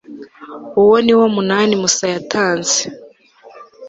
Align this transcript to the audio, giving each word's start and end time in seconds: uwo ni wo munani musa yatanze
uwo 0.81 0.95
ni 1.05 1.13
wo 1.19 1.25
munani 1.35 1.73
musa 1.81 2.05
yatanze 2.13 2.77